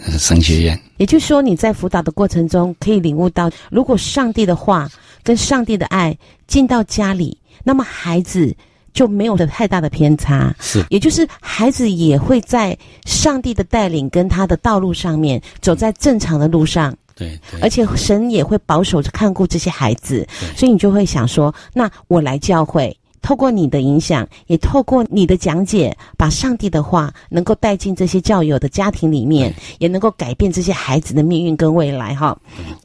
[0.07, 0.81] 呃神学院。
[0.97, 4.89] 也就是说，你在辅导的过程中，可以领悟到，如果上帝的话
[5.23, 8.55] 跟上帝的爱进到家里，那么孩子
[8.91, 10.51] 就没有了太大的偏差。
[10.59, 22.95] 是也就是孩子也会在上帝的带领跟他的道路上面走在正常的路上，对对，而且神也会保守着看顾这些孩子，所以你就会想说，那我来教会。
[23.21, 32.15] 透过你的影响，也透过你的讲解，把上帝的话能够带进这些教友的家庭里面，也能够改变这些孩子的命运跟未来。
[32.15, 32.35] 哈，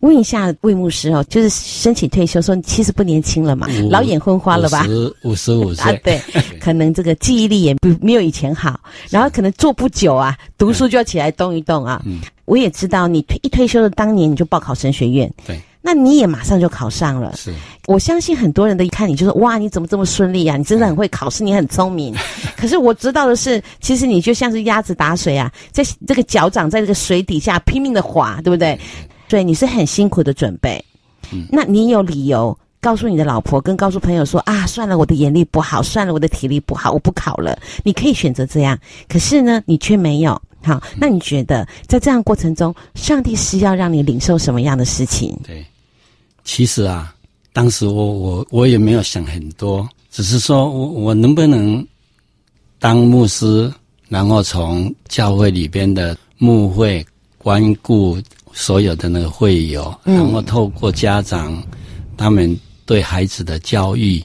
[0.01, 4.85] 问一下魏牧师哦，就是申请退休，说你其实不年轻了嘛，老眼昏花了吧？
[5.23, 6.21] 五十五岁啊，对，
[6.61, 8.81] 可能这个记忆力也不没有以前好，
[9.11, 12.03] 然后可能坐不久啊，读书就要起来动一动啊。
[12.05, 17.35] 嗯，我也知道你退一退休的当年你就报考神学院，对，那你也马上就考上了。
[17.37, 17.53] 是
[17.87, 20.57] 我相信很多人的一看你就说哇，你怎么这么顺利啊？
[20.57, 22.15] 你真的很会考试，你很聪明。
[22.57, 28.79] 可是我知道的是，其实你就像是鸭子打水啊，在这个脚掌在这个水底下拼命的划，对不对？
[29.29, 30.83] 所以你是很辛苦的准备。
[31.33, 37.59] 嗯，那你有理由告诉你的老婆，跟告诉朋友说啊，算了，我的眼力不好，算了，我的体力不好，我不考了。
[37.83, 38.79] 你可以选择这样，
[39.09, 40.41] 可是呢，你却没有。
[40.65, 45.39] 好，那你觉得在这样过程中，上帝是要让你领受什么样的事情？
[45.47, 45.65] 对。
[46.43, 47.15] 其实啊，
[47.53, 51.87] 当时我我我也没有想很多，只是说我我能不能
[52.79, 53.73] 当牧师，
[54.09, 57.05] 然后从教会里边的牧会
[57.39, 58.19] 关顾
[58.53, 61.63] 所有的那个会友，嗯然后透过家长
[62.17, 62.55] 他们
[62.85, 64.23] 对孩子的教育，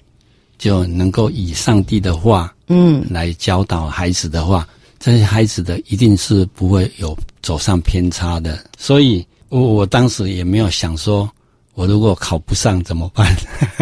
[0.58, 4.68] 就能够以上帝的话，嗯，来教导孩子的话，
[5.00, 8.60] 这些孩子的一定是不会有走上偏差的。
[8.78, 11.30] 所以我我当时也没有想说，
[11.74, 13.34] 我如果考不上怎么办？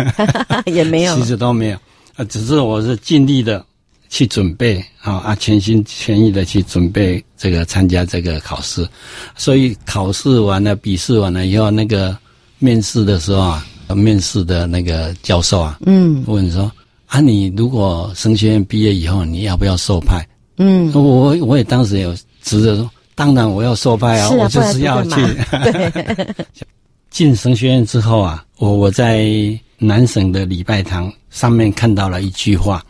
[0.67, 1.77] 也没有其实都没有，
[2.15, 3.65] 啊，只是我是尽力的
[4.09, 8.87] 去准备，啊啊，全心全意的去准备这个参加这个考试。
[9.35, 12.15] 所以考试完了，笔试完了以后，那个
[12.59, 13.65] 面试的时候啊，
[13.95, 16.71] 面试的那个教授啊，嗯问说
[17.07, 20.25] 啊，你如果神学院毕业以后，你要不要受派？
[20.57, 25.21] 嗯，我我也当时有直着说，当然我要受派啊，啊我就是要去。
[27.09, 29.27] 进神学院之后啊，我我在
[29.79, 32.83] 南省的礼拜堂上面看到了一句话，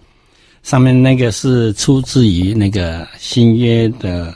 [0.64, 4.36] 上面那个是出自于那个新约的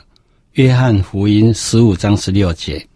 [0.52, 2.86] 约翰福音十五章十六节，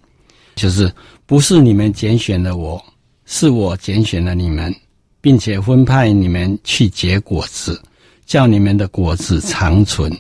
[0.55, 0.91] 就是
[1.27, 2.83] 不是你们拣选了我，
[3.27, 4.75] 是我拣选了你们，
[5.21, 7.79] 并且分派你们去结果子，
[8.25, 10.11] 叫你们的果子长存。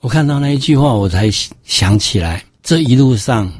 [0.00, 1.28] 我看到那一句话，我才
[1.64, 3.52] 想起来，这一路上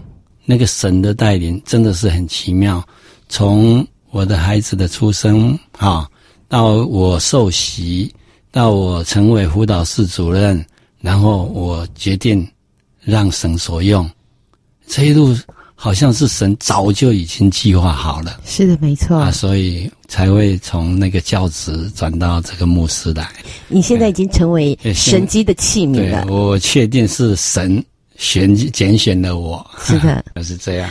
[0.44, 2.82] 那个神的带领真的是很奇妙。
[3.28, 6.08] 从我的孩子的出生啊，
[6.46, 8.14] 到我受洗，
[8.52, 10.64] 到我成为辅导室主任，
[11.00, 12.46] 然后我决定
[13.00, 14.08] 让神所用。
[14.86, 15.36] 这一路
[15.80, 18.40] 好像是神早就已经计划好了。
[18.44, 19.16] 是的，没错。
[19.16, 23.30] 啊，所以才会从那个教职转到这个牧师来。
[23.68, 26.24] 你现在已经成为神机的器皿了。
[26.24, 27.82] 对，我确定是神
[28.16, 29.64] 选拣选了我。
[29.80, 30.90] 是的， 就是这样。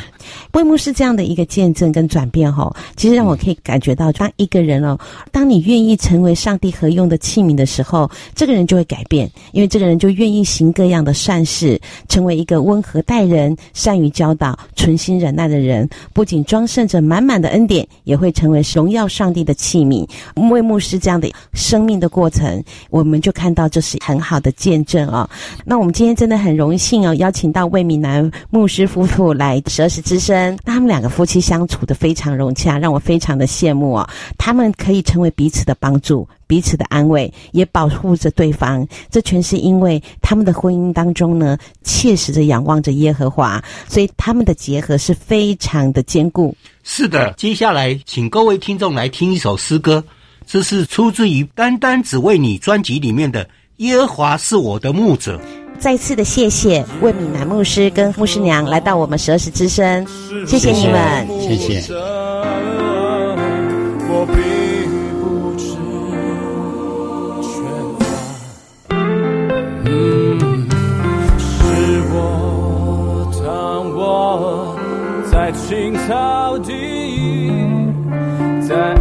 [0.54, 4.98] 魏牧师这样的一个见证跟转变，哈，其实让我可以感觉到，当一个人哦，
[5.32, 20.08] 当你愿意成为上帝合用的器皿的时候，这个人就会改变，因为这个人就愿意行各样的善事，成为一个温和待人、善于教导、存心忍耐的人，不仅装盛着满满的恩典，也会成为荣耀上帝的器皿。
[20.50, 25.30] 魏牧师这样的生命的过程，我们就看到这是很好的见证啊、哦。
[25.66, 30.58] 那我们今天真的很荣幸哦，邀请到魏敏南牧师夫妇来十时之声。
[30.64, 34.10] 那他们两个夫妻相处得非常融洽，让我非常的羡慕哦。
[34.38, 38.88] 他们可以成为彼此的帮助、彼此的安慰，也保护着对方。
[39.10, 46.56] 这全是因为他们的婚姻当中呢，切实的仰望着耶和华，所以他们的结合是非常的坚固。
[46.84, 50.04] 是的，接下来请各位听众来听一首诗歌，
[50.46, 53.44] 这是出自于《单单只为你》专辑里面的
[53.78, 55.38] 《耶和华是我的牧者》。
[55.80, 60.06] 再次的谢谢魏敏南牧师跟牧师娘来到我们十二时之声，
[60.46, 61.82] 谢谢你们，谢谢。
[64.10, 64.36] 我并
[65.22, 65.66] 不知
[67.44, 67.50] 缺
[68.00, 68.02] 乏，
[69.86, 70.68] 嗯，
[71.48, 71.56] 是
[72.12, 72.16] 我
[73.40, 73.46] 躺
[73.96, 74.76] 卧
[75.32, 76.72] 在青草地，
[78.68, 78.96] 在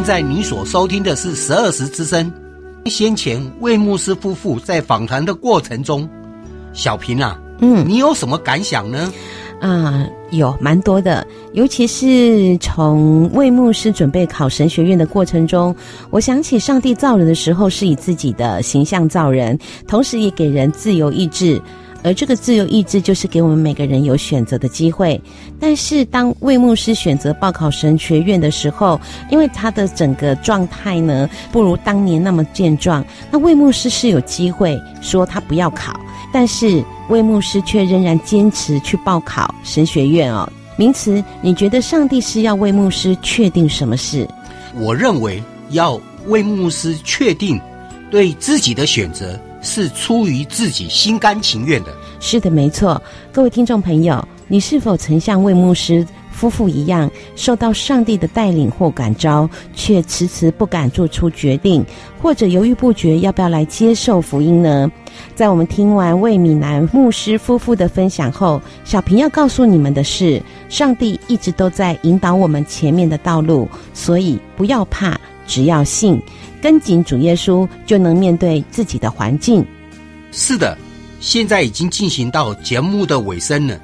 [0.00, 2.32] 现在你所收听的是十二时之声。
[2.86, 6.08] 先前魏牧师夫妇在访谈的过程中，
[6.72, 9.12] 小平啊，嗯，你有什么感想呢？
[9.60, 15.76] 啊、呃，有蛮多的，尤其是从魏牧师准备考神学院的过程中，
[16.08, 21.60] 我想起上帝造人的时候是以自己的形象造人，同时也给人自由意志。
[22.02, 25.20] 而这个自由意志就是给我们每个人有选择的机会。
[25.58, 35.98] 但是，当魏牧师选择报考神学院的时候，因为他的整个状态呢，不如当年那么健壮，那魏牧师是有机会说他不要考，
[36.32, 40.50] 但是魏牧师却仍然坚持去报考神学院哦。
[40.76, 44.26] 名词，你觉得上帝是要魏牧师确定什么事？
[44.76, 47.60] 我认为要魏牧师确定
[48.10, 49.38] 对自己的选择。
[49.62, 51.94] 是出于自己心甘情愿的。
[52.20, 53.00] 是的，没错。
[53.32, 61.84] 各位听众朋友，你是否曾像魏牧师夫妇一样，受到上帝的带领或感召，却迟迟不敢做出决定，
[62.20, 64.90] 或者犹豫不决要不要来接受福音呢？
[65.34, 76.20] 在我们听完魏米南牧师夫妇的分享后，小平要告诉你们的是，上帝一直都在引导我们前面的道路，所以不要怕，只要信。
[76.62, 79.64] 跟紧主耶稣，就能面对自己的环境。
[80.32, 80.76] 是的，
[81.20, 83.78] 现在已经进行到节目的尾声了。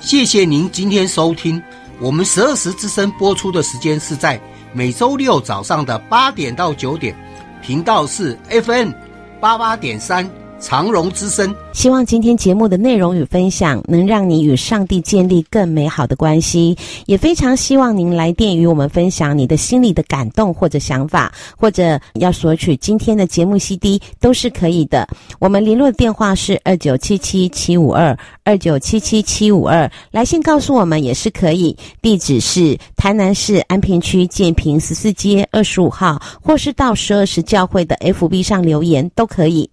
[0.00, 1.60] 谢谢您今天收听。
[2.00, 4.40] 我们十二时之声播出的时间是在
[4.72, 7.14] 每周六早上的八点到九点，
[7.60, 8.94] 频道是 FN
[9.40, 10.28] 八八点三。
[10.60, 25.06] 长荣之声，希望今天节目的内容与分享能让你与上帝建立更美好的关系，也非常希望您来电与我们分享你的心里的感动或者想法，或者要索取今天的节目 CD 都是可以的。
[25.38, 31.76] 我们联络的电话是二九七七七五二二九七七七五二，来信告诉我们也是可以。
[32.02, 39.70] 地址是台南市安平区建平十四街二十五号，或是到十二时教会的 FB 上留言都可以。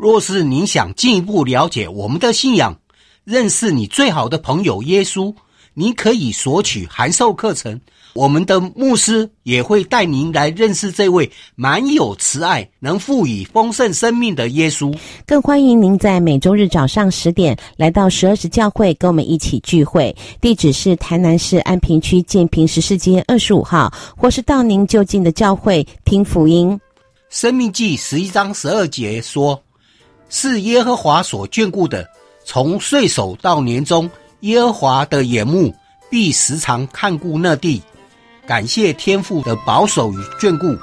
[0.00, 2.74] 若是您想进一步了解我们的信仰，
[3.22, 5.34] 认识你最好的朋友耶稣，
[5.74, 7.78] 您可以索取函授课程。
[8.14, 14.96] 我们的牧师也会带您来认识这位满有慈爱、能赋予丰盛生命的耶稣。
[15.26, 20.16] 更欢迎您在每周日早上十点来到十二时教会，跟我们一起聚会。
[20.40, 26.80] 地址是台南市安平区建平十四街二十五号，或是到您就近的教会听福音。
[27.28, 29.62] 生命记十一章十二节说。
[30.30, 32.08] 是耶和华所眷顾的，
[32.44, 34.08] 从岁首到年终，
[34.40, 35.74] 耶和华的眼目
[36.08, 37.82] 必时常看顾那地。
[38.46, 40.74] 感谢天父的保守与眷顾，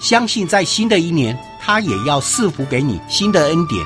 [0.00, 3.84] 相信在新的一年，他也要赐福给你新的恩典。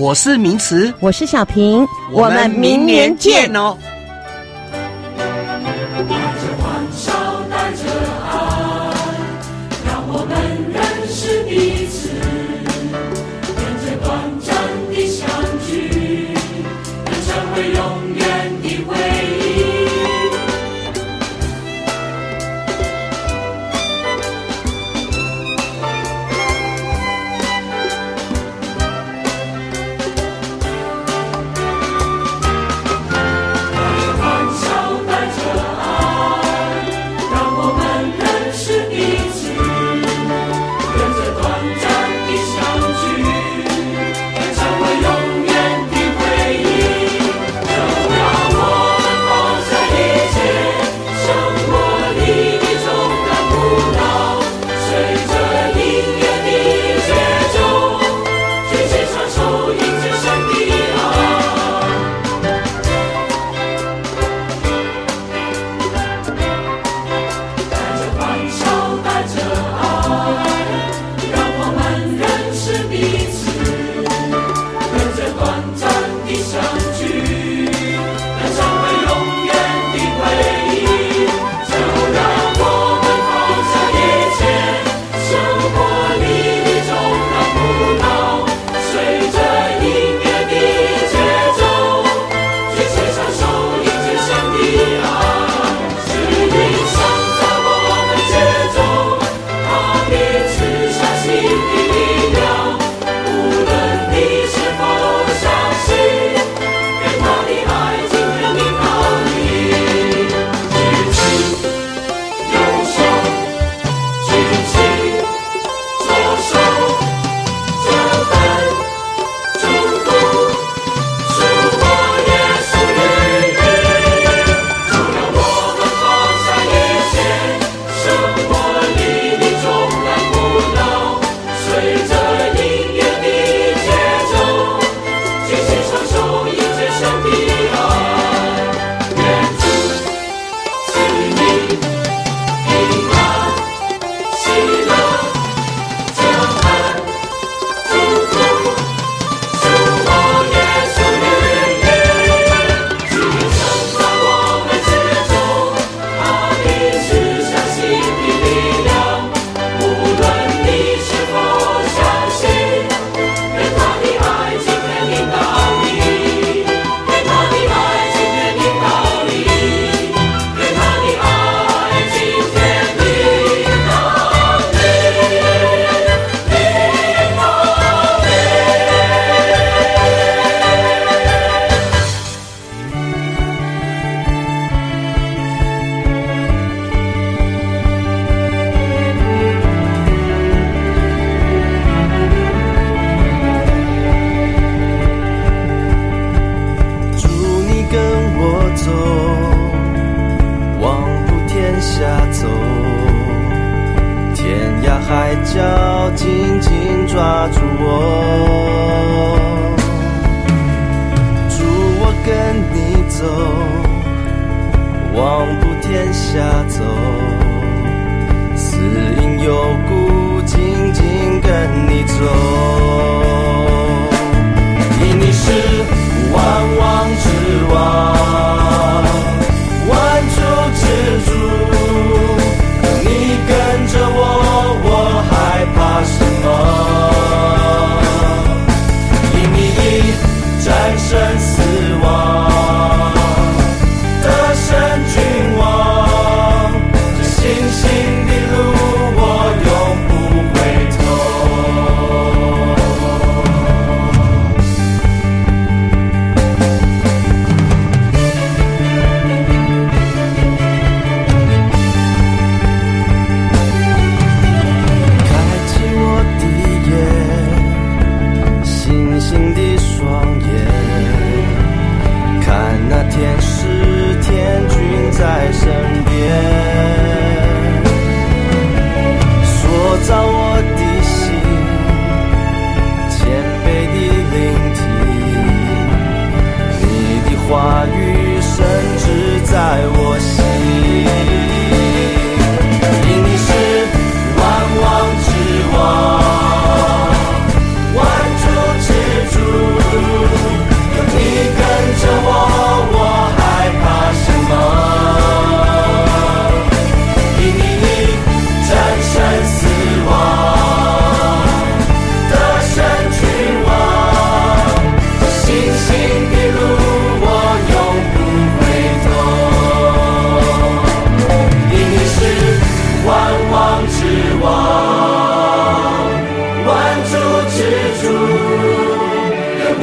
[0.00, 3.76] 我是明慈，我是小平，我们明年见哦。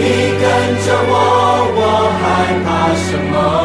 [0.02, 0.08] 你
[0.42, 0.44] 跟
[0.84, 1.14] 着我，
[1.78, 1.80] 我
[2.20, 2.24] 害
[2.66, 3.61] 怕什么？